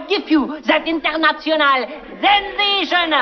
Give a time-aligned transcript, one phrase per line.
[0.00, 1.84] I give you that international
[2.24, 3.12] sensation.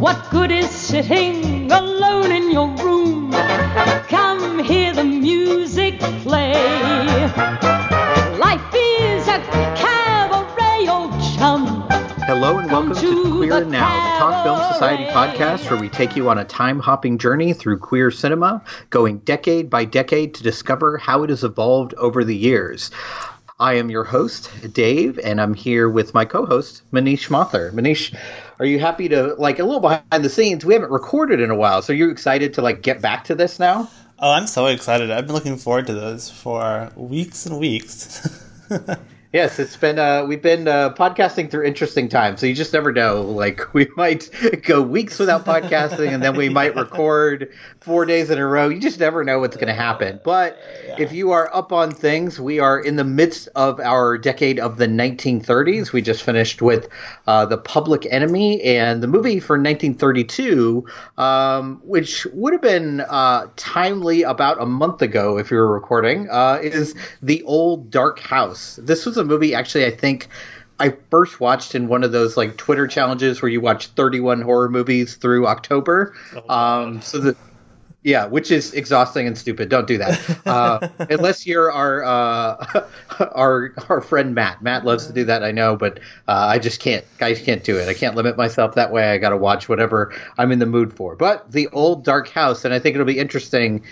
[0.00, 3.37] What good is sitting alone in your room?
[12.78, 16.28] Welcome to to Queer and Now, the Talk Film Society podcast where we take you
[16.30, 21.24] on a time hopping journey through queer cinema, going decade by decade to discover how
[21.24, 22.92] it has evolved over the years.
[23.58, 27.72] I am your host, Dave, and I'm here with my co host, Manish Mathur.
[27.72, 28.16] Manish,
[28.60, 30.64] are you happy to, like, a little behind the scenes?
[30.64, 33.58] We haven't recorded in a while, so you're excited to, like, get back to this
[33.58, 33.90] now?
[34.20, 35.10] Oh, I'm so excited.
[35.10, 38.46] I've been looking forward to this for weeks and weeks.
[39.30, 42.40] Yes, it's been uh we've been uh podcasting through interesting times.
[42.40, 43.20] So you just never know.
[43.20, 44.30] Like we might
[44.62, 47.52] go weeks without podcasting and then we might record
[47.82, 48.70] 4 days in a row.
[48.70, 50.18] You just never know what's going to happen.
[50.24, 50.58] But
[50.96, 54.78] if you are up on things, we are in the midst of our decade of
[54.78, 55.92] the 1930s.
[55.92, 56.88] We just finished with
[57.26, 60.86] uh The Public Enemy and the movie for 1932
[61.18, 66.28] um which would have been uh timely about a month ago if you were recording
[66.30, 68.76] uh is The Old Dark House.
[68.82, 70.28] This was a movie actually I think
[70.80, 74.68] I first watched in one of those like Twitter challenges where you watch 31 horror
[74.68, 76.14] movies through October.
[76.48, 77.36] Um, so the
[78.04, 79.68] yeah, which is exhausting and stupid.
[79.68, 82.86] Don't do that uh, unless you're our uh,
[83.34, 84.62] our our friend Matt.
[84.62, 87.04] Matt loves to do that, I know, but uh, I just can't.
[87.18, 87.88] Guys can't do it.
[87.88, 89.10] I can't limit myself that way.
[89.10, 91.16] I got to watch whatever I'm in the mood for.
[91.16, 93.82] But the old dark house, and I think it'll be interesting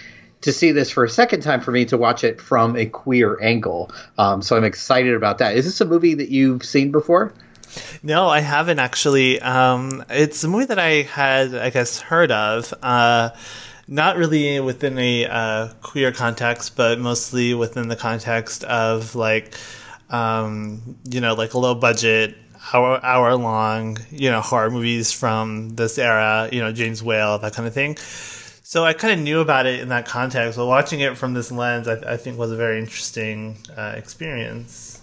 [0.43, 3.39] to see this for a second time for me to watch it from a queer
[3.43, 3.91] angle.
[4.19, 5.57] Um, so I'm excited about that.
[5.57, 7.33] Is this a movie that you've seen before?
[8.03, 9.41] no, I haven't actually.
[9.41, 12.73] Um, it's a movie that I had, I guess, heard of.
[12.83, 13.31] Uh,
[13.89, 19.55] not really within a uh, queer context, but mostly within the context of like,
[20.11, 22.37] um, you know, like a low budget,
[22.73, 26.49] hour hour long, you know, horror movies from this era.
[26.51, 27.97] You know, James Whale, that kind of thing.
[28.69, 31.53] So I kind of knew about it in that context, but watching it from this
[31.53, 35.01] lens, I, I think was a very interesting uh, experience.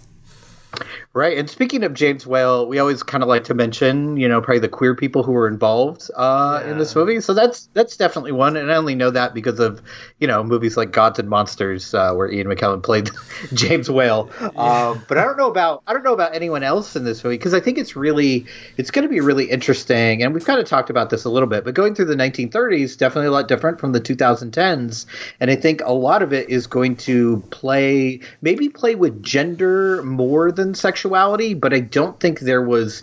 [1.14, 1.38] Right.
[1.38, 4.58] And speaking of James Whale, we always kind of like to mention, you know, probably
[4.58, 7.20] the queer people who were involved uh, in this movie.
[7.20, 8.56] So that's that's definitely one.
[8.56, 9.80] And I only know that because of,
[10.18, 13.10] you know, movies like Gods and Monsters, uh, where Ian McKellen played
[13.54, 14.28] James Whale.
[14.40, 17.38] Um, but I don't know about I don't know about anyone else in this movie
[17.38, 20.20] because I think it's really it's going to be really interesting.
[20.20, 22.98] And we've kind of talked about this a little bit, but going through the 1930s
[22.98, 25.06] definitely a lot different from the 2010s.
[25.38, 30.02] And I think a lot of it is going to play maybe play with gender
[30.02, 30.74] more than
[31.04, 33.02] sexuality, but I don't think there was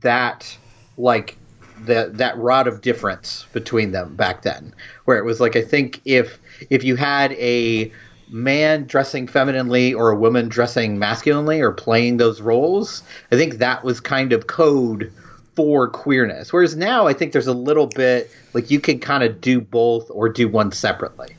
[0.00, 0.56] that
[0.96, 1.36] like
[1.84, 4.74] that that rod of difference between them back then,
[5.04, 6.38] where it was like I think if
[6.70, 7.92] if you had a
[8.30, 13.84] man dressing femininely or a woman dressing masculinely or playing those roles, I think that
[13.84, 15.12] was kind of code
[15.54, 16.54] for queerness.
[16.54, 20.10] Whereas now I think there's a little bit like you can kind of do both
[20.10, 21.36] or do one separately.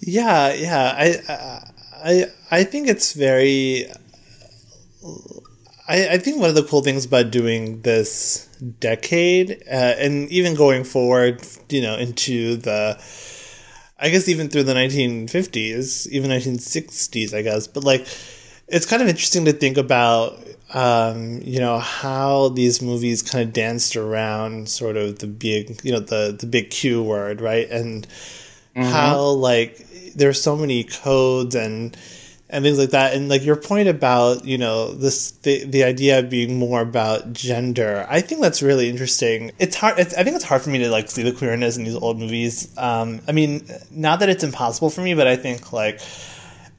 [0.00, 0.94] Yeah, yeah.
[0.94, 1.62] I
[2.04, 3.86] I I think it's very.
[5.88, 8.46] I, I think one of the cool things about doing this
[8.78, 12.96] decade, uh, and even going forward, you know, into the,
[13.98, 18.06] I guess even through the 1950s, even 1960s, I guess, but like,
[18.68, 20.38] it's kind of interesting to think about,
[20.72, 25.90] um, you know, how these movies kind of danced around sort of the big, you
[25.90, 28.06] know, the the big Q word, right, and
[28.76, 29.84] how like
[30.14, 31.96] there's so many codes and
[32.52, 33.14] and things like that.
[33.14, 37.32] And like your point about you know this the, the idea of being more about
[37.32, 39.52] gender i think that's really interesting.
[39.58, 41.84] It's hard it's, i think it's hard for me to like see the queerness in
[41.84, 42.76] these old movies.
[42.76, 46.00] Um i mean not that it's impossible for me but i think like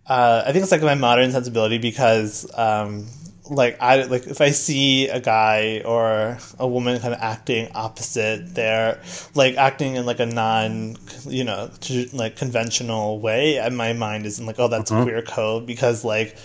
[0.07, 3.07] uh i think it's like my modern sensibility because um
[3.49, 8.53] like I like if I see a guy or a woman kind of acting opposite
[8.53, 9.01] their
[9.35, 10.97] like acting in like a non
[11.27, 11.69] you know
[12.13, 15.03] like conventional way, and my mind isn't like oh that's mm-hmm.
[15.03, 16.37] queer code because like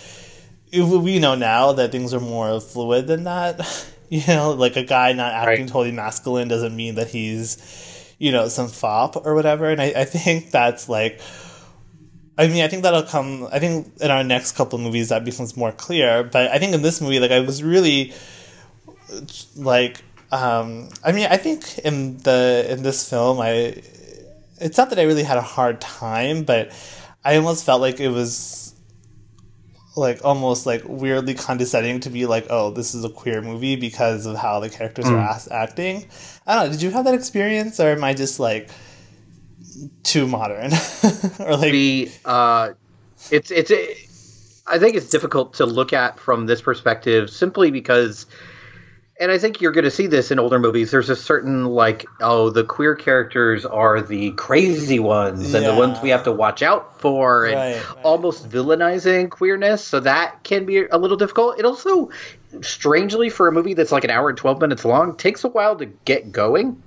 [0.72, 3.60] we know now that things are more fluid than that.
[4.08, 5.68] You know, like a guy not acting Right.
[5.68, 10.04] totally masculine doesn't mean that he's you know some fop or whatever, and I, I
[10.04, 11.20] think that's like
[12.38, 13.48] I mean, I think that'll come.
[13.50, 16.22] I think in our next couple of movies that becomes more clear.
[16.22, 18.12] But I think in this movie, like I was really
[19.56, 23.82] like, um, I mean, I think in the in this film, I
[24.60, 26.72] it's not that I really had a hard time, but
[27.24, 28.74] I almost felt like it was
[29.96, 34.26] like almost like weirdly condescending to be like, oh, this is a queer movie because
[34.26, 36.06] of how the characters are as- acting.
[36.46, 36.72] I don't know.
[36.72, 38.68] Did you have that experience, or am I just like
[40.02, 40.72] too modern,
[41.40, 42.70] or like the uh,
[43.30, 48.26] it's it's I think it's difficult to look at from this perspective simply because
[49.18, 50.90] and I think you're going to see this in older movies.
[50.90, 55.98] There's a certain like, oh, the queer characters are the crazy ones and the ones
[56.02, 58.04] we have to watch out for, and Right, right.
[58.04, 59.82] almost villainizing queerness.
[59.82, 61.58] So that can be a little difficult.
[61.58, 62.10] It also,
[62.60, 65.76] strangely, for a movie that's like an hour and twelve minutes long, takes a while
[65.76, 66.82] to get going.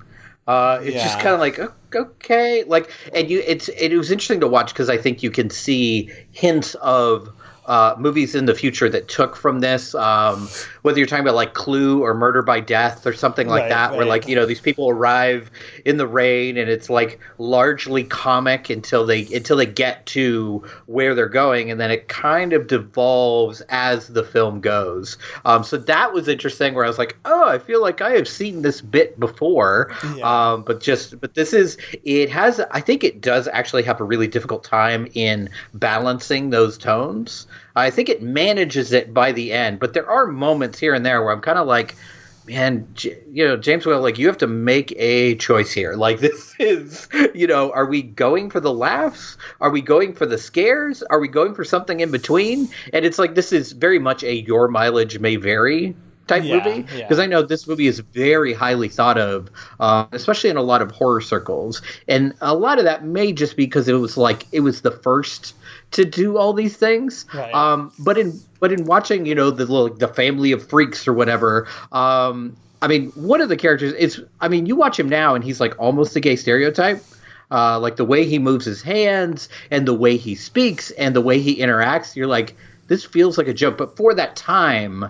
[0.50, 1.60] Uh, it's just kind of like
[1.96, 5.52] okay, like, and you, it's it was interesting to watch because I think you can
[5.52, 7.32] see hints of
[7.70, 9.94] uh, movies in the future that took from this.
[9.96, 10.50] Um,
[10.82, 13.96] whether you're talking about like Clue or Murder by Death or something like Right, that,
[13.96, 15.52] where like you know these people arrive
[15.86, 21.14] in the rain and it's like largely comic until they until they get to where
[21.16, 25.18] they're going, and then it kind of devolves as the film goes.
[25.46, 26.74] Um, so that was interesting.
[26.74, 30.52] Where I was like, oh, I feel like I have seen this bit before, Yeah.
[30.54, 32.60] um, but just but this is it has.
[32.72, 37.46] I think it does actually have a really difficult time in balancing those tones.
[37.76, 41.24] I think it manages it by the end, but there are moments here and there
[41.24, 41.98] where I'm kind of like,
[42.46, 45.94] man, J- you know, James Whale, like you have to make a choice here.
[46.00, 49.38] Like this is, you know, are we going for the laughs?
[49.62, 51.04] Are we going for the scares?
[51.04, 52.70] Are we going for something in between?
[52.94, 55.98] And it's like this is very much a your mileage may vary
[56.28, 57.08] type Yeah, movie yeah.
[57.08, 60.82] because I know this movie is very highly thought of, uh, especially in a lot
[60.82, 64.48] of horror circles, and a lot of that may just be because it was like
[64.52, 65.56] it was the first
[65.92, 67.26] to do all these things.
[67.34, 67.54] Right.
[67.54, 71.14] Um, but in but in watching, you know, the little the family of freaks or
[71.14, 71.68] whatever.
[71.92, 74.24] Um, I mean, one of the characters is.
[74.40, 77.04] I mean, you watch him now, and he's like almost a gay stereotype.
[77.52, 81.22] Uh, like the way he moves his hands and the way he speaks and the
[81.22, 82.56] way he interacts, you're like,
[82.88, 83.76] this feels like a joke.
[83.76, 85.06] But for that time,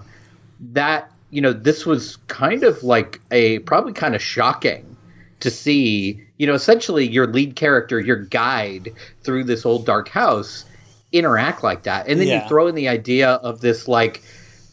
[0.72, 4.96] that you know this was kind of like a probably kind of shocking
[5.42, 8.94] to see you know essentially your lead character your guide
[9.24, 10.66] through this old dark house
[11.12, 12.42] interact like that and then Yeah.
[12.42, 14.24] you throw in the idea of this like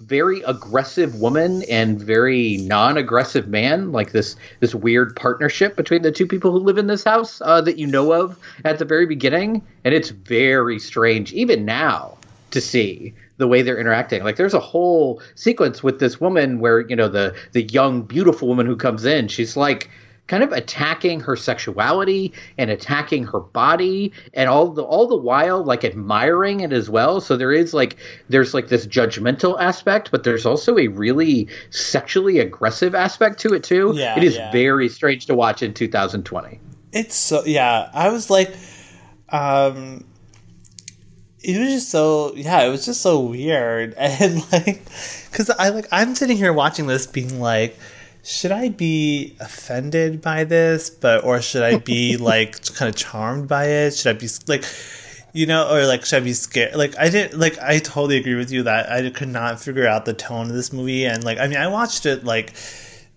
[0.00, 6.26] very aggressive woman and very non-aggressive man like this this weird partnership between the two
[6.26, 9.66] people who live in this house uh, that you know of at the very beginning
[9.84, 12.18] and it's very strange even now
[12.50, 14.22] to see the way they're interacting.
[14.22, 18.48] Like there's a whole sequence with this woman where, you know, the the young beautiful
[18.48, 19.90] woman who comes in, she's like
[20.26, 25.62] kind of attacking her sexuality and attacking her body and all the all the while
[25.62, 27.20] like admiring it as well.
[27.20, 27.96] So there is like
[28.28, 33.64] there's like this judgmental aspect, but there's also a really sexually aggressive aspect to it
[33.64, 33.92] too.
[33.94, 34.50] Yeah, it is yeah.
[34.52, 36.60] very strange to watch in 2020.
[36.92, 37.90] It's so yeah.
[37.92, 38.54] I was like,
[39.28, 40.04] um,
[41.40, 42.62] it was just so yeah.
[42.62, 44.82] It was just so weird and like,
[45.30, 47.76] because I like I'm sitting here watching this, being like,
[48.26, 53.48] should I be offended by this, but or should I be like kind of charmed
[53.48, 53.94] by it?
[53.94, 54.64] Should I be like.
[55.32, 56.76] You know, or like, should I be scared?
[56.76, 60.06] Like, I didn't, like, I totally agree with you that I could not figure out
[60.06, 61.04] the tone of this movie.
[61.04, 62.54] And, like, I mean, I watched it, like,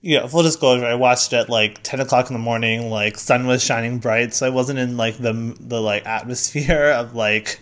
[0.01, 2.89] you know, full disclosure, I watched it at like ten o'clock in the morning.
[2.89, 7.15] Like sun was shining bright, so I wasn't in like the the like atmosphere of
[7.15, 7.59] like,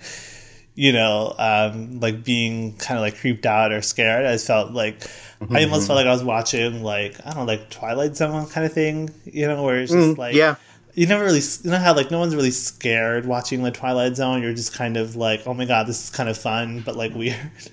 [0.78, 4.28] you know, um, like being kind of like creeped out or scared.
[4.28, 5.02] I just felt like
[5.50, 8.64] I almost felt like I was watching like I don't know, like Twilight Zone kind
[8.64, 9.10] of thing.
[9.26, 10.56] You know, where it's just like yeah.
[10.94, 14.44] you never really you know how like no one's really scared watching the Twilight Zone.
[14.44, 17.14] You're just kind of like, oh my god, this is kind of fun, but like
[17.16, 17.52] weird.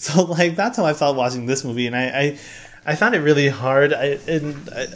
[0.00, 2.38] So like that's how I felt watching this movie, and I I,
[2.86, 3.92] I found it really hard.
[3.92, 4.86] I and I,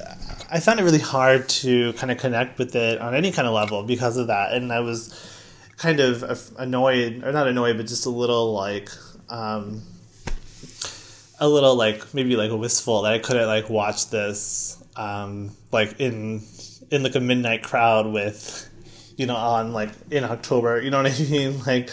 [0.48, 3.52] I found it really hard to kind of connect with it on any kind of
[3.52, 5.31] level because of that, and I was
[5.76, 8.88] kind of annoyed, or not annoyed, but just a little like.
[9.28, 9.82] Um,
[11.38, 16.40] a little like maybe like wistful that I couldn't like watch this um like in
[16.92, 18.68] in like a midnight crowd with
[19.16, 21.90] you know on like in October you know what I mean like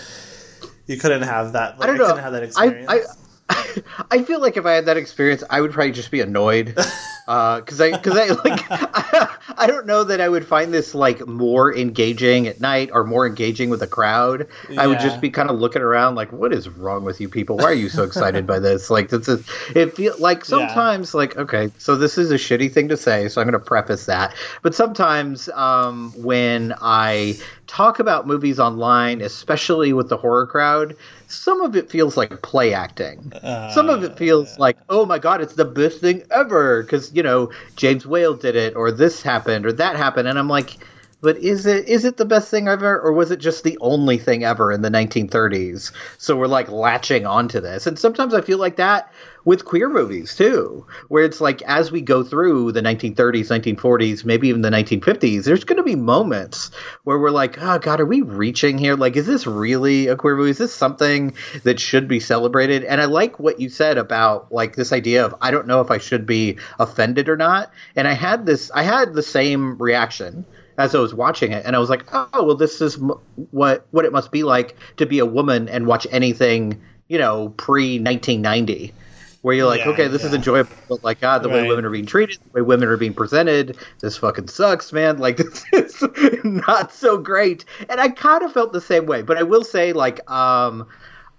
[0.86, 2.08] you couldn't have that like, I don't know.
[2.08, 3.02] couldn't have that experience I,
[4.12, 6.78] I feel like if I had that experience, I would probably just be annoyed.
[7.30, 11.76] Because I, because I like, I, don't know that I would find this like more
[11.76, 14.48] engaging at night or more engaging with a crowd.
[14.78, 17.58] I would just be kind of looking around like, what is wrong with you people?
[17.58, 18.90] Why are you so excited by this?
[18.90, 22.90] Like, this is it feel like sometimes like okay, so this is a shitty thing
[22.90, 24.36] to say, so I'm going to preface that.
[24.62, 27.38] But sometimes um, when I
[27.70, 30.96] talk about movies online, especially with the horror crowd,
[31.28, 33.34] some of it feels like play acting.
[33.44, 37.14] Uh, some of it feels like, oh my god, it's the best thing ever because
[37.14, 40.78] you know James Whale did it, or this happened, or that happened, and I'm like.
[41.22, 44.18] But is it is it the best thing ever, or was it just the only
[44.18, 45.92] thing ever in the 1930s?
[46.18, 49.12] So we're like latching onto this, and sometimes I feel like that
[49.46, 54.50] with queer movies too, where it's like as we go through the 1930s, 1940s, maybe
[54.50, 56.72] even the 1950s, there's going to be moments
[57.04, 58.96] where we're like, oh God, are we reaching here?
[58.96, 60.52] Like, is this really a queer movie?
[60.52, 61.34] Is this something
[61.64, 62.84] that should be celebrated?
[62.84, 65.92] And I like what you said about like this idea of I don't know if
[65.92, 67.72] I should be offended or not.
[67.96, 70.46] And I had this, I had the same reaction
[70.80, 73.20] as I was watching it, and I was like, oh well, this is m-
[73.52, 77.50] what what it must be like to be a woman and watch anything you know
[77.50, 78.94] pre 1990
[79.42, 81.90] where you're like, Yeah, okay, this is enjoyable, but like, God, the way women are
[81.90, 85.18] being treated, the way women are being presented, this fucking sucks, man.
[85.18, 85.38] Like,
[85.72, 87.64] this is not so great.
[87.90, 90.88] And I kind of felt the same way, but I will say, like, um,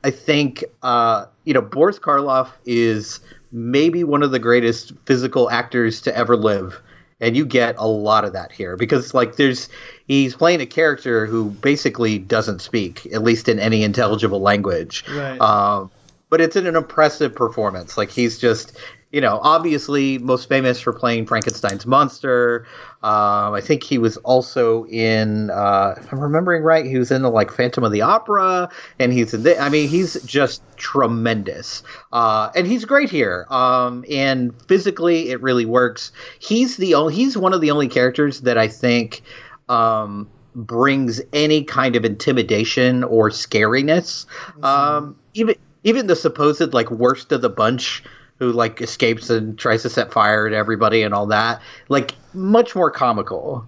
[0.02, 3.20] I think, uh, you know, Boris Karloff is
[3.52, 6.80] maybe one of the greatest physical actors to ever live.
[7.20, 9.68] And you get a lot of that here because, like, there's
[10.06, 15.04] he's playing a character who basically doesn't speak, at least in any intelligible language.
[15.08, 15.38] Right.
[15.38, 15.90] Um,
[16.30, 17.98] but it's an impressive performance.
[17.98, 18.78] Like he's just,
[19.12, 22.66] you know, obviously most famous for playing Frankenstein's monster.
[23.02, 27.22] Um, I think he was also in, uh, if I'm remembering right, he was in
[27.22, 28.68] the like Phantom of the Opera,
[29.00, 29.42] and he's in.
[29.42, 33.46] The, I mean, he's just tremendous, uh, and he's great here.
[33.50, 36.12] Um, and physically, it really works.
[36.38, 37.14] He's the only.
[37.14, 39.22] He's one of the only characters that I think.
[39.68, 44.26] Um, brings any kind of intimidation or scariness.
[44.64, 48.02] Um, even even the supposed like worst of the bunch
[48.40, 52.75] who like escapes and tries to set fire to everybody and all that, like much
[52.75, 53.64] more comical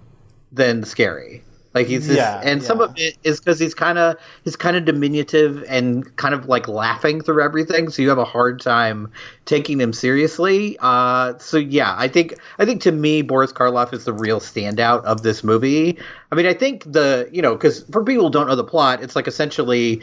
[0.51, 1.45] than scary.
[1.75, 4.77] Like he's just, Yeah, and some of it is because he's kind of he's kind
[4.77, 9.11] of diminutive and kind of like laughing through everything, so you have a hard time
[9.47, 10.77] taking him seriously.
[10.81, 15.03] Uh, so yeah, I think I think to me Boris Karloff is the real standout
[15.05, 15.99] of this movie.
[16.31, 19.03] I mean, I think the you know because for people who don't know the plot,
[19.03, 20.03] it's like essentially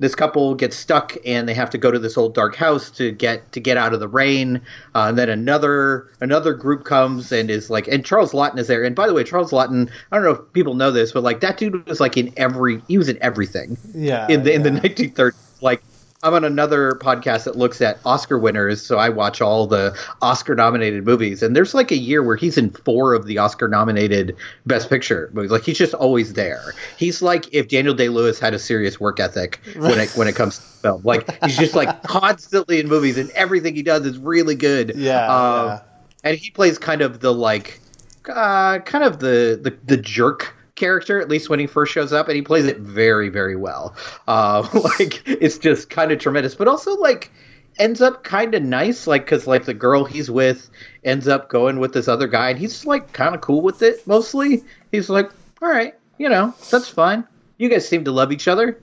[0.00, 3.12] this couple gets stuck and they have to go to this old dark house to
[3.12, 4.60] get to get out of the rain.
[4.94, 8.82] Uh, and then another another group comes and is like, and Charles Laughton is there.
[8.82, 11.40] And by the way, Charles Laughton, I don't know if people know this, but like
[11.40, 14.26] that dude was like in every he was in everything Yeah.
[14.28, 15.34] in the in the 1930s.
[15.60, 15.82] Like
[16.22, 20.54] I'm on another podcast that looks at Oscar winners, so I watch all the Oscar
[20.54, 21.42] nominated movies.
[21.42, 24.36] And there's like a year where he's in four of the Oscar nominated
[24.66, 25.50] Best Picture movies.
[25.50, 26.74] Like he's just always there.
[26.98, 30.36] He's like if Daniel Day Lewis had a serious work ethic when it when it
[30.36, 31.02] comes to film.
[31.04, 34.92] Like he's just like constantly in movies, and everything he does is really good.
[34.96, 35.80] Yeah, Um, yeah.
[36.24, 37.80] and he plays kind of the like
[38.28, 42.26] uh, kind of the, the the jerk character at least when he first shows up
[42.26, 43.94] and he plays it very very well.
[44.26, 44.66] Uh
[44.98, 47.30] like it's just kind of tremendous but also like
[47.78, 50.70] ends up kind of nice like because like the girl he's with
[51.04, 54.04] ends up going with this other guy and he's like kind of cool with it
[54.06, 54.64] mostly.
[54.90, 55.30] He's like
[55.62, 57.24] all right you know that's fine.
[57.58, 58.80] You guys seem to love each other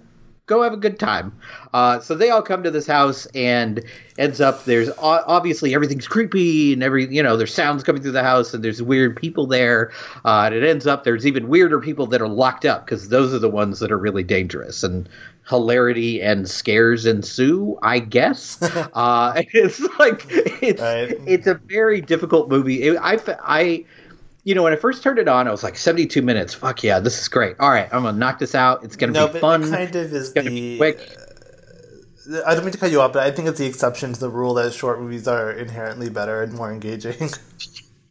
[0.48, 1.34] go have a good time.
[1.74, 3.84] Uh, so they all come to this house and
[4.18, 8.24] ends up there's obviously everything's creepy and every you know there's sounds coming through the
[8.24, 9.92] house and there's weird people there.
[10.26, 13.34] Uh, and it ends up there's even weirder people that are locked up because those
[13.34, 15.08] are the ones that are really dangerous and
[15.50, 17.78] hilarity and scares ensue.
[17.82, 18.62] I guess
[18.94, 21.16] uh, it's like it's Right.
[21.28, 22.84] it's a very difficult movie.
[22.84, 23.86] It, I I
[24.48, 26.54] you know, when I first turned it on, I was like, 72 minutes.
[26.54, 27.58] Fuck yeah, this is great.
[27.60, 28.82] All right, I'm going to knock this out.
[28.86, 29.70] It's going to No, be fun.
[29.70, 31.00] kind of is gonna the be quick.
[32.32, 34.20] Uh, I don't mean to cut you off, but I think it's the exception to
[34.22, 37.30] the rule that short movies are inherently better and more engaging.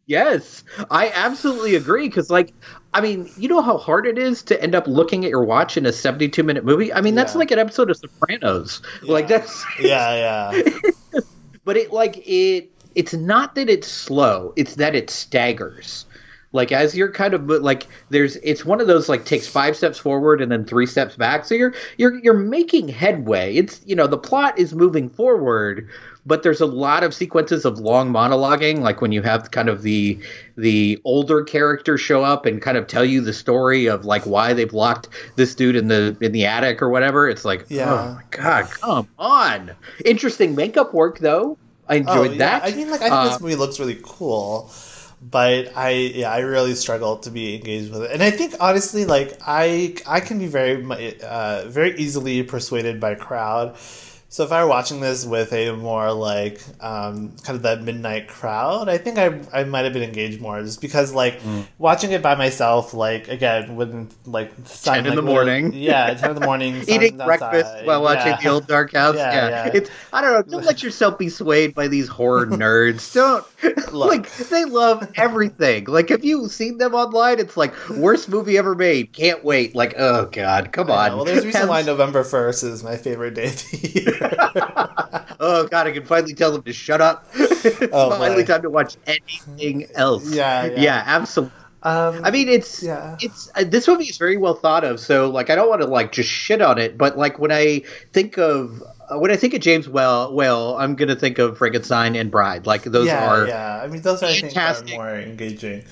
[0.09, 2.07] Yes, I absolutely agree.
[2.09, 2.55] Because, like,
[2.95, 5.77] I mean, you know how hard it is to end up looking at your watch
[5.77, 6.93] in a 72 minute movie?
[6.93, 7.39] I mean, that's Yeah.
[7.41, 8.83] like an episode of Sopranos.
[9.03, 9.65] Like, that's.
[9.81, 10.63] yeah, yeah.
[11.65, 12.71] But it, like, it.
[12.95, 16.05] It's not that it's slow, it's that it staggers.
[16.57, 19.99] Like as you're kind of like there's it's one of those like takes five steps
[19.99, 21.45] forward and then three steps back.
[21.45, 23.55] So you're you're you're making headway.
[23.55, 25.89] It's you know the plot is moving forward,
[26.25, 29.83] but there's a lot of sequences of long monologuing like when you have kind of
[29.83, 30.19] the
[30.57, 34.53] the older character show up and kind of tell you the story of like why
[34.53, 37.93] they've locked this dude in the in the attic or whatever it's like Yeah.
[37.93, 39.73] oh my god come on
[40.05, 41.59] interesting makeup work though
[41.89, 42.39] i enjoyed Oh, yeah.
[42.39, 44.71] that I mean, like I think Uh, this movie looks really cool,
[45.21, 48.11] but I yeah I really struggle to be engaged with it.
[48.13, 50.85] And I think honestly, like I I can be very
[51.23, 53.77] uh, very easily persuaded by crowd
[54.29, 58.27] So if I were watching this with a more like um, kind of that midnight
[58.27, 61.67] crowd, I think I I might have been engaged more just because like Mm.
[61.79, 65.73] watching it by myself, like again when like sun, 10 in like, the morning.
[65.75, 68.41] yeah, ten in the morning, Eating breakfast outside, while watching yeah.
[68.43, 69.15] the old dark house.
[69.17, 69.71] Yeah, Yeah, yeah.
[69.75, 70.43] It's I don't know.
[70.43, 73.13] Don't let yourself be swayed by these horror nerds.
[73.15, 73.45] Don't
[73.93, 75.85] like they love everything.
[75.85, 77.39] Like have you seen them online?
[77.39, 79.13] It's like worst movie ever made.
[79.13, 79.77] Can't wait.
[79.77, 81.15] Like oh god, come on.
[81.15, 84.16] Well, there's a reason why November first is my favorite day of the year.
[85.41, 87.27] oh god, I can finally tell them to shut up.
[87.35, 88.47] it's Oh, finally boy.
[88.47, 90.29] time to watch anything else.
[90.33, 90.81] Yeah, yeah.
[90.81, 91.57] yeah, absolutely.
[91.83, 93.17] um, I mean, it's Yeah.
[93.21, 95.01] it's uh, this movie is very well thought of.
[95.01, 97.83] So like, I don't want to like just shit on it, but like when I
[98.13, 102.17] think of uh, when I think of James Whale, well, I'm gonna think of Frankenstein
[102.17, 102.67] and Bride.
[102.67, 103.81] Like those yeah, are yeah.
[103.83, 104.95] I mean, those I think fantastic.
[104.95, 105.85] are more engaging.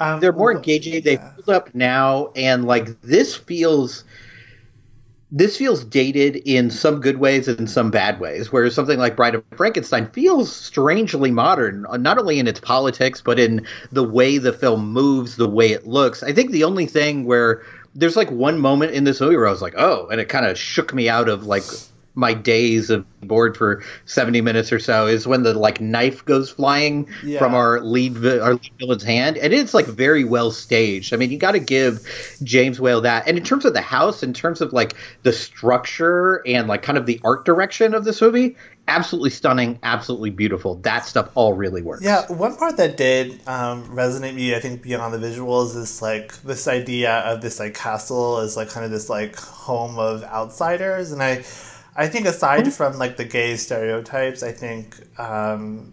[0.00, 1.00] Um, they're more engaging.
[1.02, 1.32] They yeah.
[1.34, 4.04] hold up now, and like this feels.
[5.34, 9.34] This feels dated in some good ways and some bad ways, whereas something like Bride
[9.34, 14.36] of Frankenstein feels strangely modern, uh, not only in its politics, but in the way
[14.36, 16.22] the film moves, the way it looks.
[16.22, 17.62] I think the only thing where
[17.94, 20.44] there's like one moment in this movie where I was like, oh, and it kind
[20.44, 21.64] of shook me out of like
[22.14, 26.50] my days of bored for 70 minutes or so is when the like knife goes
[26.50, 27.38] flying Yeah.
[27.38, 31.14] from our lead vi- our lead villain's hand and it's like very well staged.
[31.14, 32.00] I mean you got to give
[32.42, 36.42] james whale that and in terms of the house in terms of like the structure
[36.46, 38.56] and like kind of the art direction of this movie
[38.88, 40.74] absolutely stunning absolutely beautiful.
[40.76, 42.02] That stuff all really works.
[42.02, 46.34] Yeah, one part that did um, resonate me, I think, beyond the visuals is like
[46.42, 51.12] this idea of this like castle as like kind of this like home of outsiders,
[51.12, 51.44] and I,
[51.94, 55.92] I think aside from like the gay stereotypes, I think um,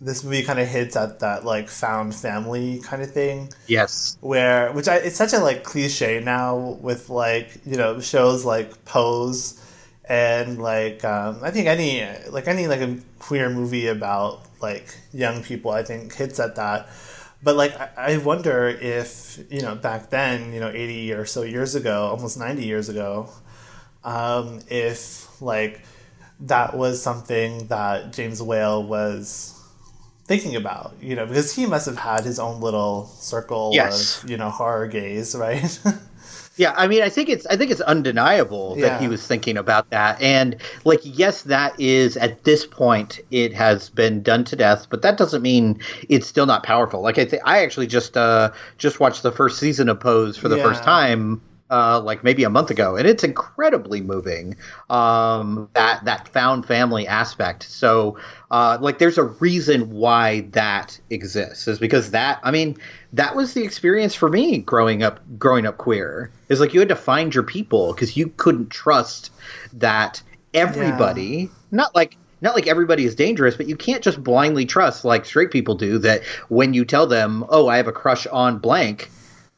[0.00, 3.52] this movie kind of hits at that like found family kind of thing.
[3.66, 4.16] Yes.
[4.20, 8.84] Where which I it's such a like cliche now with like you know shows like
[8.84, 9.60] Pose
[10.08, 15.42] and like um, I think any like any like a queer movie about like young
[15.42, 16.88] people I think hits at that.
[17.42, 21.42] But like I, I wonder if you know back then you know eighty or so
[21.42, 23.30] years ago, almost ninety years ago,
[24.04, 25.82] um, if like
[26.40, 29.56] that was something that James Whale was
[30.24, 34.22] thinking about, you know, because he must have had his own little circle Yes.
[34.22, 35.78] of, you know, horror gays, right?
[36.56, 38.90] Yeah, I mean, I think it's I think it's undeniable Yeah.
[38.90, 43.54] that he was thinking about that, and like, yes, that is at this point it
[43.54, 45.80] has been done to death, but that doesn't mean
[46.10, 47.00] it's still not powerful.
[47.00, 50.48] Like I think I actually just uh just watched the first season of Pose for
[50.50, 50.62] the Yeah.
[50.64, 51.40] first time.
[51.70, 54.56] Uh, like maybe a month ago, and it's incredibly moving.
[54.88, 57.62] Um, that that found family aspect.
[57.62, 58.18] So,
[58.50, 62.40] uh, like, there's a reason why that exists, is because that.
[62.42, 62.76] I mean,
[63.12, 65.20] that was the experience for me growing up.
[65.38, 69.30] Growing up queer is like you had to find your people because you couldn't trust
[69.74, 75.04] that everybody, not like not like everybody is dangerous, but you can't just blindly trust
[75.04, 78.58] like straight people do that when you tell them, "Oh, I have a crush on
[78.58, 79.08] blank."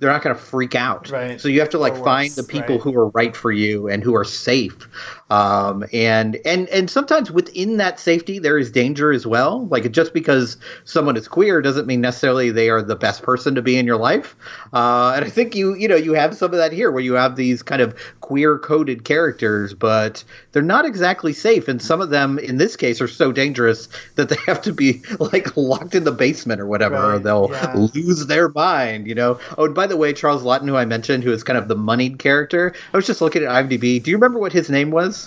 [0.02, 1.10] They're not going to freak out.
[1.10, 1.40] Right.
[1.40, 2.82] So you have to like find the people right.
[2.82, 4.88] who are right for you and who are safe.
[5.32, 9.66] Um, and and and sometimes within that safety there is danger as well.
[9.68, 13.62] Like just because someone is queer doesn't mean necessarily they are the best person to
[13.62, 14.36] be in your life.
[14.74, 17.14] Uh, and I think you you know you have some of that here where you
[17.14, 21.66] have these kind of queer coded characters, but they're not exactly safe.
[21.66, 25.00] And some of them in this case are so dangerous that they have to be
[25.18, 27.72] like locked in the basement or whatever, or they'll yeah.
[27.74, 29.06] lose their mind.
[29.06, 29.40] You know.
[29.56, 31.76] Oh, and by the way, Charles Laughton, who I mentioned, who is kind of the
[31.76, 34.02] moneyed character, I was just looking at IMDb.
[34.02, 35.21] Do you remember what his name was?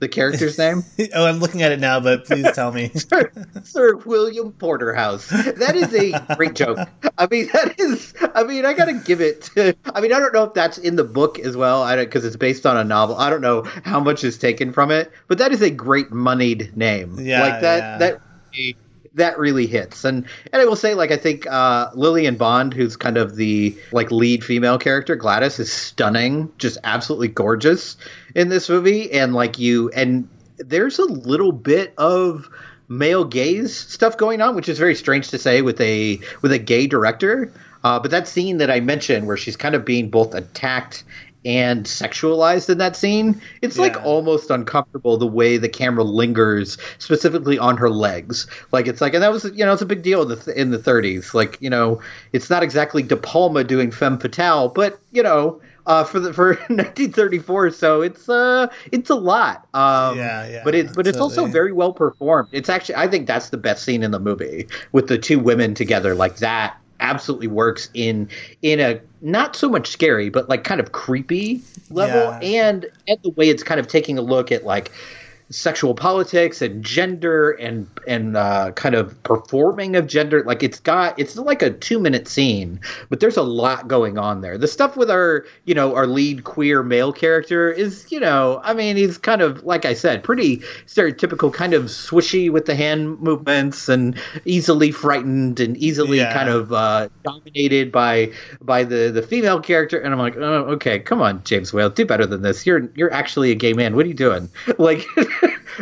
[0.00, 0.82] The character's name?
[1.14, 2.88] oh, I'm looking at it now, but please tell me.
[2.94, 3.30] Sir,
[3.62, 5.28] Sir William Porterhouse.
[5.28, 6.78] That is a great joke.
[7.18, 8.14] I mean, that is.
[8.34, 9.42] I mean, I gotta give it.
[9.54, 11.82] To, I mean, I don't know if that's in the book as well.
[11.82, 13.16] I don't because it's based on a novel.
[13.16, 16.74] I don't know how much is taken from it, but that is a great moneyed
[16.74, 17.18] name.
[17.20, 17.78] Yeah, like that.
[17.78, 17.98] yeah.
[17.98, 18.22] That
[19.14, 20.04] that really hits.
[20.04, 23.76] And and I will say, like, I think uh, Lilian Bond, who's kind of the
[23.92, 27.96] like lead female character, Gladys, is stunning, just absolutely gorgeous
[28.34, 29.12] in this movie.
[29.12, 32.48] And like you, and there's a little bit of
[32.88, 36.58] male gaze stuff going on, which is very strange to say with a with a
[36.58, 37.52] gay director.
[37.82, 41.02] Uh, but that scene that I mentioned, where she's kind of being both attacked
[41.44, 47.58] and sexualized in that scene, it's like almost uncomfortable the way the camera lingers specifically
[47.58, 48.46] on her legs.
[48.72, 50.56] Like it's like, and that was you know it's a big deal in the th-
[50.56, 51.32] in the 30s.
[51.34, 52.00] Like you know,
[52.32, 55.60] it's not exactly De Palma doing femme fatale, but you know.
[55.86, 59.66] Uh, for the for 1934, so it's uh it's a lot.
[59.74, 62.50] Um, Yeah, yeah, But it's but it's also very well performed.
[62.52, 65.74] It's actually I think that's the best scene in the movie with the two women
[65.74, 68.28] together like that absolutely works in
[68.62, 72.60] in a not so much scary but like kind of creepy level Yeah.
[72.62, 74.90] and and the way it's kind of taking a look at like
[75.50, 80.42] sexual politics and gender and and uh, kind of performing of gender.
[80.44, 84.40] Like it's got it's like a two minute scene, but there's a lot going on
[84.40, 84.56] there.
[84.56, 88.74] The stuff with our you know our lead queer male character is you know I
[88.74, 93.20] mean he's kind of like I said pretty stereotypical kind of swishy with the hand
[93.20, 96.32] movements and easily frightened and easily Yeah.
[96.32, 99.98] kind of uh, dominated by by the the female character.
[99.98, 102.64] And I'm like oh okay come on James Whale do better than this.
[102.66, 103.96] You're you're actually a gay man.
[103.96, 104.48] What are you doing?
[104.78, 105.04] Like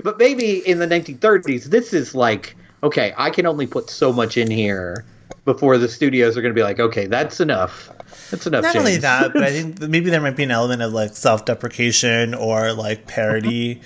[0.03, 4.37] but maybe in the 1930s, this is like, okay, I can only put so much
[4.37, 5.05] in here
[5.44, 7.90] before the studios are going to be like, okay, that's enough.
[8.31, 8.62] That's enough.
[8.62, 8.85] Not James.
[8.85, 12.35] only that, but I think maybe there might be an element of like self deprecation
[12.35, 13.77] or like parody.
[13.77, 13.85] Mm-hmm.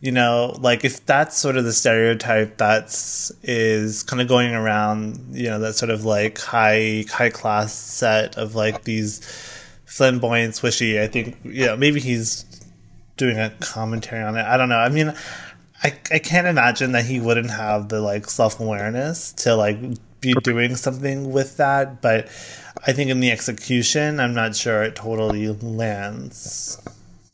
[0.00, 5.34] You know, like if that's sort of the stereotype that's is kind of going around,
[5.34, 9.20] you know, that sort of like high high class set of like these
[9.86, 11.00] flamboyant swishy.
[11.00, 12.44] I think you know maybe he's
[13.16, 14.44] doing a commentary on it.
[14.44, 14.78] I don't know.
[14.78, 15.14] I mean,
[15.82, 19.78] I I can't imagine that he wouldn't have the like self awareness to like
[20.20, 22.26] be doing something with that, but
[22.86, 26.80] I think in the execution, I'm not sure it totally lands.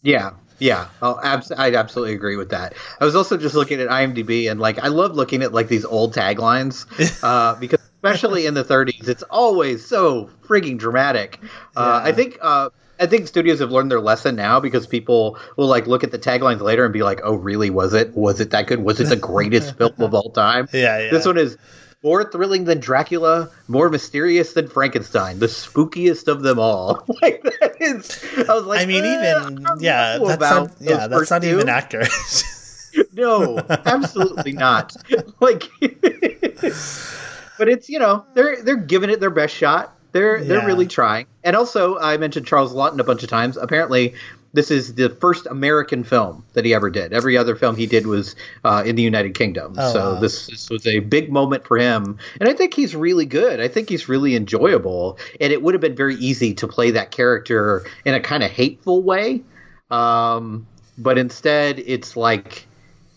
[0.02, 2.74] Yeah, yeah, I'll abs- I'd absolutely agree with that.
[3.00, 5.84] I was also just looking at IMDb and like I love looking at like these
[5.84, 6.86] old taglines
[7.22, 11.38] uh, because especially in the 30s, it's always so frigging dramatic.
[11.76, 12.08] Uh, Yeah.
[12.08, 12.38] I think.
[12.40, 12.70] Uh,
[13.02, 16.18] I think studios have learned their lesson now because people will like look at the
[16.18, 17.68] taglines later and be like, "Oh, really?
[17.68, 18.16] Was it?
[18.16, 18.82] Was it that good?
[18.82, 21.10] Was it the greatest film of all time?" Yeah, yeah.
[21.10, 21.58] This one is
[22.02, 27.04] more thrilling than Dracula, more mysterious than Frankenstein, the spookiest of them all.
[27.22, 28.24] like that is.
[28.48, 31.42] I was like, I mean, "Uh, even don't yeah, that's about not, yeah, that's not
[31.42, 32.08] two." even accurate.
[33.14, 34.94] No, absolutely not.
[35.40, 35.62] Like,
[37.58, 39.96] but it's you know they're they're giving it their best shot.
[40.12, 41.26] They're they're really trying.
[41.42, 43.56] And also, I mentioned Charles Laughton a bunch of times.
[43.56, 44.14] Apparently,
[44.52, 47.12] this is the first American film that he ever did.
[47.12, 49.74] Every other film he did was uh, in the United Kingdom.
[49.78, 50.20] Oh, so wow.
[50.20, 52.18] this, this was a big moment for him.
[52.38, 53.60] And I think he's really good.
[53.60, 55.18] I think he's really enjoyable.
[55.40, 58.50] And it would have been very easy to play that character in a kind of
[58.50, 59.42] hateful way.
[59.90, 60.66] Um,
[60.98, 62.66] but instead, it's like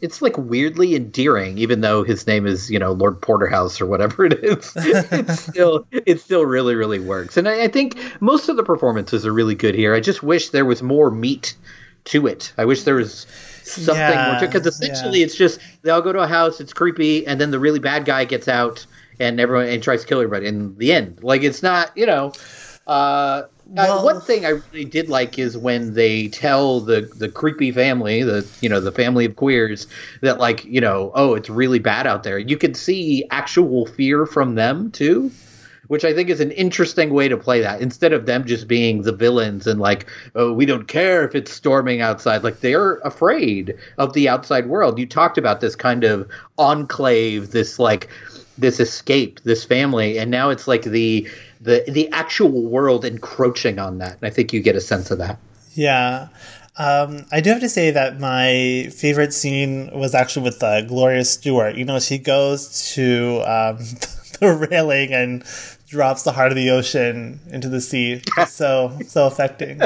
[0.01, 4.25] it's like weirdly endearing, even though his name is you know Lord Porterhouse or whatever
[4.25, 4.73] it is.
[4.75, 9.25] it's still it still really really works, and I, I think most of the performances
[9.25, 9.93] are really good here.
[9.95, 11.55] I just wish there was more meat
[12.05, 12.53] to it.
[12.57, 13.25] I wish there was
[13.63, 15.25] something Yeah, more to because essentially yeah.
[15.25, 18.05] it's just they all go to a house, it's creepy, and then the really bad
[18.05, 18.85] guy gets out
[19.19, 21.23] and everyone and tries to kill everybody in the end.
[21.23, 22.33] Like it's not you know.
[22.87, 23.43] Uh,
[23.77, 28.23] uh, one thing I really did like is when they tell the the creepy family,
[28.23, 29.87] the you know the family of queers,
[30.21, 32.37] that like you know oh it's really bad out there.
[32.37, 35.31] You can see actual fear from them too,
[35.87, 37.81] which I think is an interesting way to play that.
[37.81, 41.51] Instead of them just being the villains and like oh we don't care if it's
[41.51, 44.99] storming outside, like they're afraid of the outside world.
[44.99, 48.09] You talked about this kind of enclave, this like
[48.57, 51.27] this escape, this family, and now it's like the
[51.65, 54.13] the the actual world encroaching on that.
[54.13, 55.39] And I think you get a sense of that.
[55.73, 56.29] Yeah.
[56.77, 61.23] Um, I do have to say that my favorite scene was actually with uh, Gloria
[61.23, 61.75] Stuart.
[61.75, 63.77] You know, she goes to um,
[64.39, 65.43] the railing and
[65.87, 68.21] drops the heart of the ocean into the sea.
[68.37, 69.81] It's so so affecting.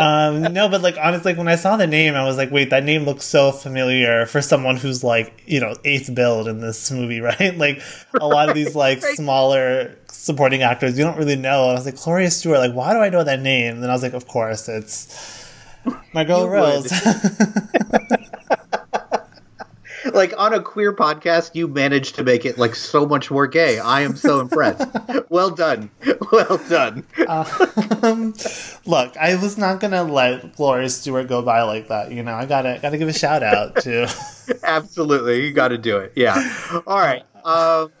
[0.00, 2.70] Um, no, but like honestly, like, when I saw the name, I was like, wait,
[2.70, 6.90] that name looks so familiar for someone who's like you know eighth billed in this
[6.90, 7.56] movie, right?
[7.56, 7.82] Like
[8.18, 11.64] a lot of these like smaller supporting actors you don't really know.
[11.64, 13.74] And I was like, Gloria Stuart, like why do I know that name?
[13.74, 15.48] And then I was like, of course, it's
[16.12, 16.92] my girl Rose.
[20.14, 23.78] Like on a queer podcast, you managed to make it like so much more gay.
[23.78, 24.86] I am so impressed.
[25.28, 25.90] well done.
[26.32, 27.04] Well done.
[28.02, 28.34] um,
[28.86, 32.12] look, I was not gonna let Gloria Stuart go by like that.
[32.12, 34.08] You know, I gotta gotta give a shout out to.
[34.62, 35.46] Absolutely.
[35.46, 36.12] You got to do it.
[36.16, 36.36] Yeah.
[36.86, 37.22] All right.
[37.44, 37.92] Um,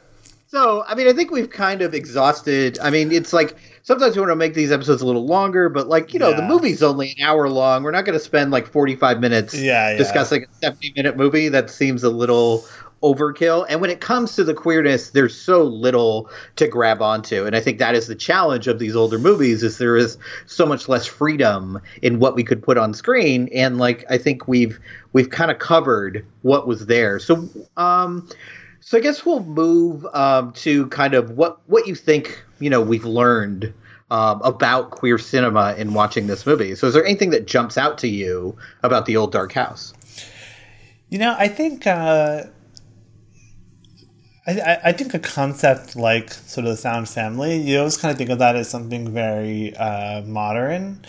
[0.48, 2.78] so, I mean, I think we've kind of exhausted.
[2.80, 5.88] I mean, it's like sometimes we want to make these episodes a little longer, but
[5.88, 7.82] like, you know, the movie's only an hour long.
[7.82, 9.96] We're not going to spend like 45 minutes Yeah, yeah.
[9.96, 11.48] discussing a 70 minute movie.
[11.48, 12.64] That seems a little
[13.02, 13.64] overkill.
[13.68, 17.46] And when it comes to the queerness, there's so little to grab onto.
[17.46, 20.66] And I think that is the challenge of these older movies is there is so
[20.66, 23.48] much less freedom in what we could put on screen.
[23.54, 24.78] And like I think we've
[25.12, 27.18] we've kind of covered what was there.
[27.18, 28.28] So um
[28.80, 32.80] so I guess we'll move um, to kind of what what you think you know
[32.80, 33.72] we've learned
[34.10, 36.74] um, about queer cinema in watching this movie.
[36.74, 39.92] So is there anything that jumps out to you about the old dark house?
[41.08, 42.44] You know, I think uh,
[44.46, 48.18] I, I- think a concept like sort of the sound family, you always kind of
[48.18, 51.02] think of that as something very uh, modern.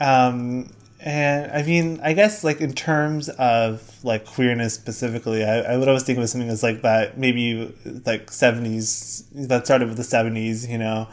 [0.00, 5.76] Um, And I mean, I guess like in terms of like queerness specifically, I, I
[5.76, 7.74] would always think of something as like that maybe
[8.06, 11.08] like seventies that started with the seventies, you know,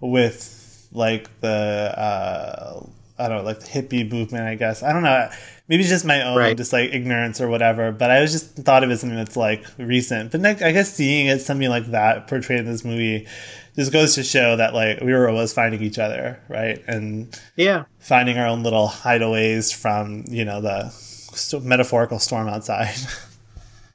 [0.00, 2.86] with like the uh
[3.18, 4.82] I don't know, like the hippie movement, I guess.
[4.82, 5.28] I don't know.
[5.68, 6.56] Maybe it's just my own Right.
[6.56, 9.36] just like ignorance or whatever, but I was just thought of it as something that's
[9.36, 10.32] like recent.
[10.32, 13.28] But like, I guess seeing it something like that portrayed in this movie
[13.76, 16.82] just goes to show that like we were always finding each other, right?
[16.88, 17.84] And Yeah.
[17.98, 20.92] finding our own little hideaways from you know the
[21.34, 22.94] st- metaphorical storm outside.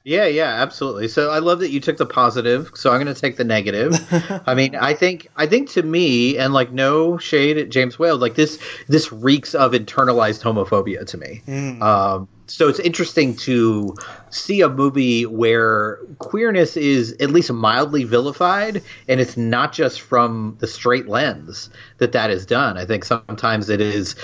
[0.08, 1.06] Yeah, yeah, absolutely.
[1.08, 2.70] So I love that you took the positive.
[2.74, 3.94] So I'm going to take the negative.
[4.46, 8.16] I mean, I think I think to me, and like no shade at James Whale,
[8.16, 11.42] like this this reeks of internalized homophobia to me.
[11.82, 13.94] Um, so it's interesting to
[14.30, 20.56] see a movie where queerness is at least mildly vilified, and it's not just from
[20.60, 22.78] the straight lens that that is done.
[22.78, 24.14] I think sometimes it is.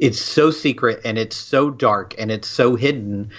[0.00, 3.30] It's so secret and it's so dark and it's so hidden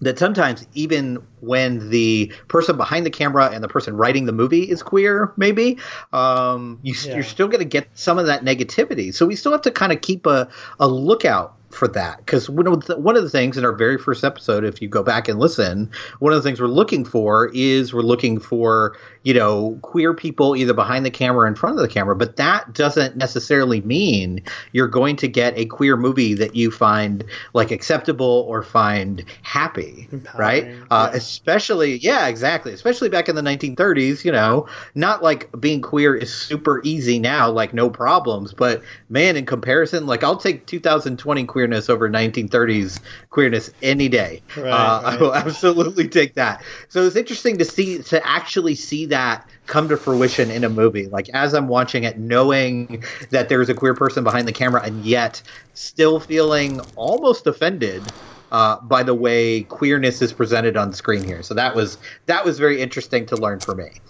[0.00, 4.70] that sometimes even when the person behind the camera and the person writing the movie
[4.70, 5.78] is queer maybe
[6.12, 7.14] um, you, Yeah.
[7.14, 9.92] you're still going to get some of that negativity so we still have to kind
[9.92, 12.18] of keep a, a lookout for that.
[12.18, 14.88] Because one of the, one of the things in our very first episode if you
[14.88, 18.96] go back and listen one of the things we're looking for is we're looking for
[19.22, 22.16] you know queer people either behind the camera or in front of the camera.
[22.16, 27.24] But that doesn't necessarily mean you're going to get a queer movie that you find
[27.52, 30.64] like acceptable or find happy right?
[30.64, 32.72] Empowering, uh, especially yeah exactly.
[32.72, 37.50] Especially back in the 1930s you know not like being queer is super easy now
[37.50, 38.54] like no problems.
[38.54, 44.70] But man in comparison like i'll take 2020 queerness over 1930s queerness any day Right,
[44.70, 49.48] uh, i will absolutely take that so it's interesting to see to actually see that
[49.66, 53.74] come to fruition in a movie like as i'm watching it knowing that there's a
[53.74, 55.42] queer person behind the camera and yet
[55.74, 58.12] still feeling almost offended
[58.50, 61.42] uh, by the way queerness is presented on screen here.
[61.42, 64.00] So that was that was very interesting to learn for me.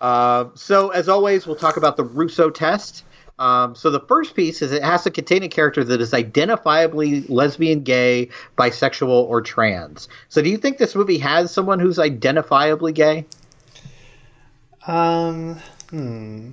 [0.00, 3.04] Uh, so as always, we'll talk about the Russo test.
[3.42, 7.28] Um, so the first piece is it has to contain a character that is identifiably
[7.28, 10.08] lesbian, gay, bisexual, or trans.
[10.28, 13.26] So do you think this movie has someone who's identifiably gay?
[14.86, 15.56] Um,
[15.90, 16.50] hmm.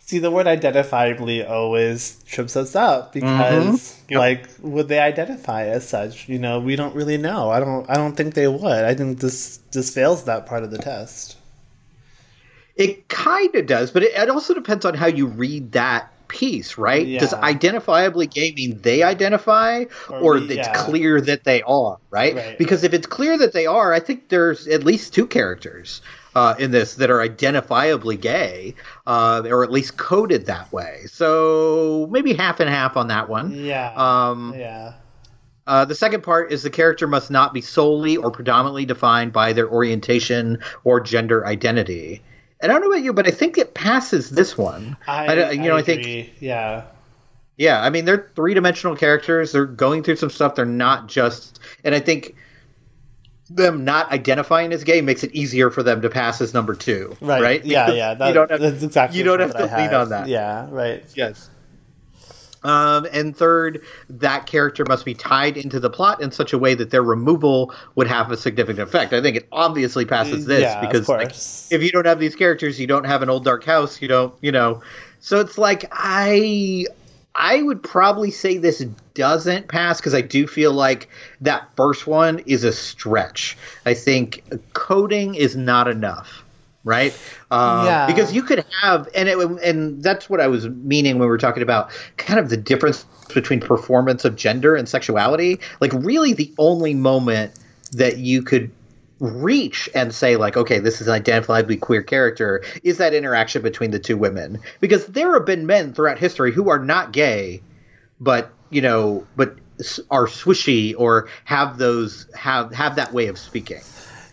[0.00, 4.18] See, the word identifiably always trips us up because, Yep.
[4.18, 6.28] like, would they identify as such?
[6.28, 7.50] You know, we don't really know.
[7.50, 7.88] I don't.
[7.88, 8.84] I don't think they would.
[8.84, 11.38] I think this this fails that part of the test.
[12.76, 16.78] It kind of does, but it, it also depends on how you read that piece,
[16.78, 17.18] right?
[17.20, 20.72] Does identifiably gay mean they identify, Or or, we- it's yeah.
[20.72, 22.34] clear that they are, right?
[22.34, 26.00] Right, because if it's clear that they are, I think there's at least two characters
[26.34, 28.74] uh, in this that are identifiably gay,
[29.06, 31.02] uh, or at least coded that way.
[31.08, 33.52] So maybe half and half on that one.
[33.54, 33.92] Yeah.
[33.94, 34.94] Um, yeah.
[35.66, 39.52] uh, the second part is the character must not be solely or predominantly defined by
[39.52, 42.22] their orientation or gender identity.
[42.62, 44.96] I don't know about you, but I think it passes this one.
[45.06, 46.32] I, don't- you know, I, think, agree.
[46.40, 46.84] Yeah.
[47.56, 49.52] yeah, I mean, they're three dimensional characters.
[49.52, 50.54] They're going through some stuff.
[50.54, 52.34] They're not just, and I think
[53.50, 57.16] them not identifying as gay makes it easier for them to pass as number two.
[57.20, 57.42] Right.
[57.42, 57.64] Right.
[57.64, 57.86] Yeah.
[57.86, 58.14] Because Yeah.
[58.14, 59.18] That, you don't have, that's exactly.
[59.18, 60.28] you don't have to I lean on that.
[60.28, 60.68] Yeah.
[60.70, 61.04] Right.
[61.14, 61.50] Yes.
[62.64, 66.74] Um, and third, that character must be tied into the plot in such a way
[66.74, 69.12] that their removal would have a significant effect.
[69.12, 71.32] I think it obviously passes this Yeah, because like,
[71.70, 74.00] if you don't have these characters, you don't have an old dark house.
[74.00, 74.82] You don't, you know.
[75.20, 76.86] So it's like I,
[77.34, 81.08] I would probably say this doesn't pass because I do feel like
[81.40, 83.56] that first one is a stretch.
[83.86, 86.41] I think coding is not enough
[86.84, 87.16] right?
[87.50, 88.06] Um, Yeah.
[88.06, 91.38] Because you could have, and it, and that's what I was meaning when we were
[91.38, 95.60] talking about kind of the difference between performance of gender and sexuality.
[95.80, 97.52] Like, really, the only moment
[97.92, 98.70] that you could
[99.20, 103.92] reach and say like okay this is an identifiably queer character is that interaction between
[103.92, 107.62] the two women because there have been men throughout history who are not gay
[108.18, 109.54] but you know but
[110.10, 113.80] are swishy or have those have have that way of speaking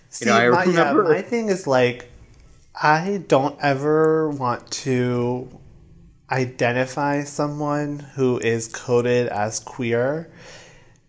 [0.09, 2.08] See, know, I my, remember- yeah, my thing is like,
[2.81, 5.49] I don't ever want to
[6.31, 10.31] identify someone who is coded as queer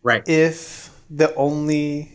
[0.02, 2.10] right if the only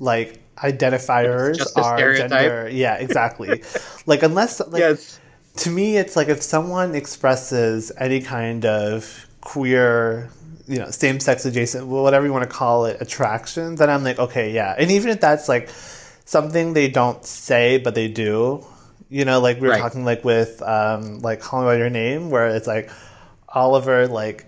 [0.00, 2.30] like identifiers are stereotype.
[2.30, 2.68] gender.
[2.70, 3.62] Yeah, exactly.
[4.06, 5.20] like unless like yes
[5.56, 10.30] to me it's like if someone expresses any kind of queer
[10.66, 14.52] you know same-sex adjacent whatever you want to call it attraction then i'm like okay
[14.52, 15.68] yeah and even if that's like
[16.24, 18.64] something they don't say but they do
[19.08, 19.80] you know like we were Right.
[19.80, 22.90] talking like with um like Call Me by Your Name where it's like
[23.48, 24.46] oliver like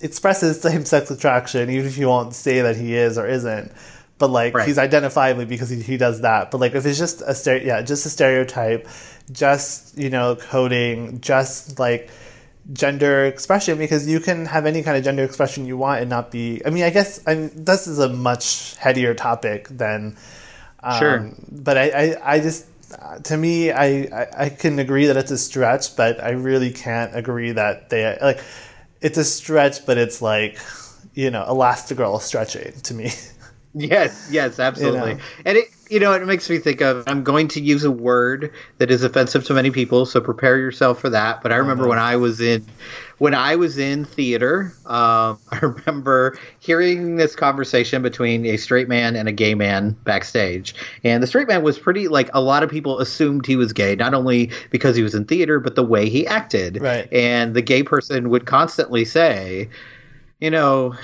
[0.00, 3.72] expresses same sex attraction, even if you won't say that he is or isn't.
[4.18, 4.66] But like Right.
[4.68, 6.50] he's identifiably because he, he does that.
[6.50, 8.86] But like if it's just a stere- yeah, just a stereotype,
[9.32, 12.10] just you know coding, just like
[12.72, 16.30] gender expression because you can have any kind of gender expression you want and not
[16.30, 16.60] be.
[16.66, 20.16] I mean, I guess I mean, this is a much headier topic than.
[20.82, 21.30] Um, Sure.
[21.50, 22.66] But I, I, I just
[22.98, 26.72] uh, to me, I, I I can agree that it's a stretch, but I really
[26.72, 28.40] can't agree that they like
[29.00, 30.58] it's a stretch, but it's like
[31.14, 33.12] you know Elastigirl stretching to me.
[33.72, 35.10] Yes, yes, absolutely.
[35.10, 35.22] You know.
[35.44, 38.52] And it you know, it makes me think of I'm going to use a word
[38.78, 41.42] that is offensive to many people, so prepare yourself for that.
[41.42, 42.64] But I remember when I was in
[43.18, 49.16] when I was in theater, um, I remember hearing this conversation between a straight man
[49.16, 50.76] and a gay man backstage.
[51.02, 53.96] And the straight man was pretty like a lot of people assumed he was gay,
[53.96, 56.80] not only because he was in theater, but the way he acted.
[56.80, 57.12] Right.
[57.12, 59.68] And the gay person would constantly say,
[60.40, 60.94] you know,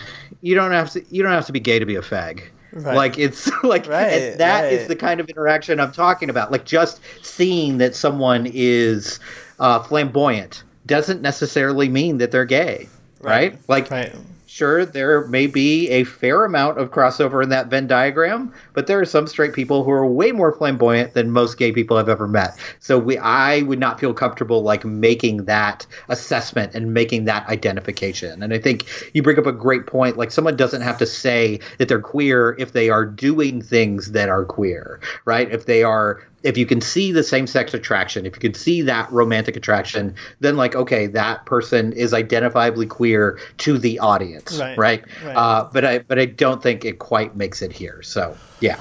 [0.42, 2.50] you don't have to you don't have to be gay to be a fag.
[2.76, 2.96] Right.
[2.96, 4.88] Like it's like Right, that is right.
[4.88, 6.52] the kind of interaction I'm talking about.
[6.52, 9.18] Like just seeing that someone is
[9.58, 12.88] uh, flamboyant doesn't necessarily mean that they're gay,
[13.20, 13.58] right?
[13.68, 14.14] Like right.
[14.46, 19.00] Sure there may be a fair amount of crossover in that Venn diagram, but there
[19.00, 22.28] are some straight people who are way more flamboyant than most gay people I've ever
[22.28, 22.56] met.
[22.80, 28.42] So we I would not feel comfortable like making that assessment and making that identification.
[28.42, 30.16] And I think you bring up a great point.
[30.16, 34.28] Like someone doesn't have to say that they're queer if they are doing things that
[34.28, 35.50] are queer, right?
[35.50, 38.82] If they are if you can see the same sex attraction, if you can see
[38.82, 44.78] that romantic attraction, then like okay, that person is identifiably queer to the audience, Right,
[44.78, 45.04] right?
[45.24, 45.36] right.
[45.36, 48.02] Uh, but I but I don't think it quite makes it here.
[48.02, 48.78] So yeah.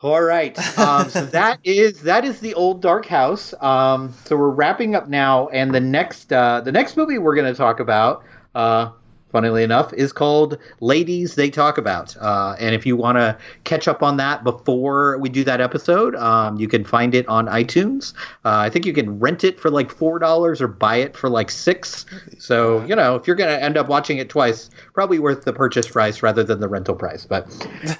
[0.00, 0.58] All right.
[0.78, 3.54] Um, so that is that is the old dark house.
[3.60, 7.50] Um, so we're wrapping up now, and the next uh, the next movie we're going
[7.52, 8.22] to talk about,
[8.54, 8.90] uh,
[9.34, 12.16] funnily enough, is called Ladies They Talk About.
[12.18, 16.14] Uh, and if you want to catch up on that before we do that episode,
[16.14, 18.14] um, you can find it on iTunes.
[18.44, 21.28] Uh, I think you can rent it for like four dollars or buy it for
[21.28, 22.06] like six.
[22.38, 25.52] So you know if you're going to end up watching it twice, probably worth the
[25.52, 27.26] purchase price rather than the rental price.
[27.26, 27.48] But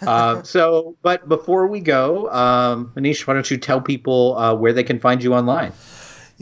[0.07, 4.73] uh, so, but before we go, um, Manish, why don't you tell people uh, where
[4.73, 5.73] they can find you online?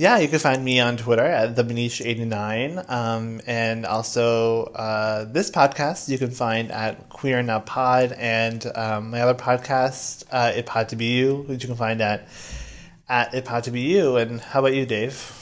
[0.03, 2.91] Yeah, you can find me on Twitter at the Manish89.
[2.91, 9.11] Um, and also, uh, this podcast you can find at Queer Now Pod, and um,
[9.11, 12.27] my other podcast, uh, It Pod to Be You, which you can find at
[13.09, 14.17] at It Pod to Be You.
[14.17, 15.42] And how about you, Dave?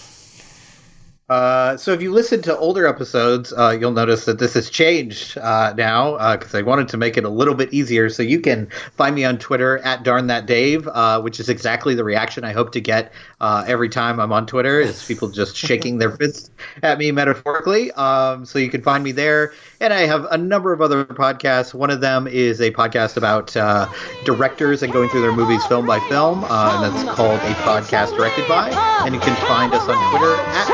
[1.31, 5.39] Uh, so if you listen to older episodes, uh, you'll notice that this has changed
[5.39, 8.11] uh, now because I wanted to make it a little bit easier.
[8.11, 8.67] So you can
[8.97, 12.53] find me on Twitter at darn that Dave, uh, which is exactly the reaction I
[12.53, 16.51] hope to get uh, every time I'm on Twitter is people just shaking their fists
[16.83, 17.93] at me metaphorically.
[17.93, 21.73] Um, so you can find me there, and I have a number of other podcasts.
[21.73, 23.89] One of them is a podcast about uh,
[24.25, 28.17] directors and going through their movies film by film, uh, and that's called a podcast
[28.17, 28.71] directed by.
[29.05, 30.67] And you can find us on Twitter at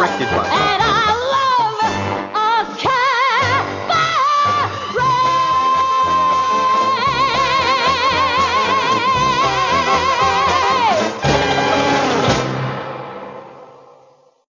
[0.00, 0.76] directed by.